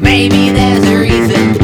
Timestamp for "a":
0.88-0.98